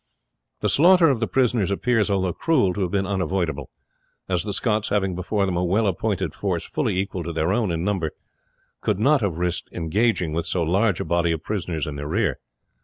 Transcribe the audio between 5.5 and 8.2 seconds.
a well appointed force fully equal to their own in number,